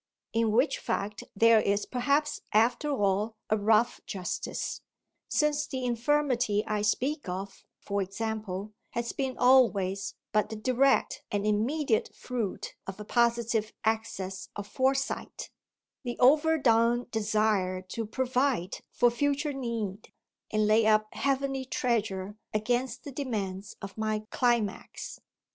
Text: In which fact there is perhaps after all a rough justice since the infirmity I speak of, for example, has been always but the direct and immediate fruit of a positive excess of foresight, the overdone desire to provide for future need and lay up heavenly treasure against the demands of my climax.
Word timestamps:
In 0.33 0.51
which 0.51 0.79
fact 0.79 1.23
there 1.35 1.59
is 1.61 1.85
perhaps 1.85 2.41
after 2.53 2.89
all 2.89 3.35
a 3.51 3.55
rough 3.55 4.01
justice 4.07 4.81
since 5.29 5.67
the 5.67 5.85
infirmity 5.85 6.63
I 6.65 6.81
speak 6.81 7.29
of, 7.29 7.63
for 7.77 8.01
example, 8.01 8.73
has 8.93 9.13
been 9.13 9.37
always 9.37 10.15
but 10.31 10.49
the 10.49 10.55
direct 10.55 11.21
and 11.31 11.45
immediate 11.45 12.15
fruit 12.15 12.73
of 12.87 12.99
a 12.99 13.05
positive 13.05 13.73
excess 13.85 14.49
of 14.55 14.65
foresight, 14.65 15.51
the 16.03 16.17
overdone 16.17 17.05
desire 17.11 17.79
to 17.89 18.07
provide 18.07 18.79
for 18.91 19.11
future 19.11 19.53
need 19.53 20.11
and 20.49 20.65
lay 20.65 20.87
up 20.87 21.13
heavenly 21.13 21.63
treasure 21.63 22.37
against 22.55 23.03
the 23.03 23.11
demands 23.11 23.75
of 23.83 23.99
my 23.99 24.23
climax. 24.31 25.21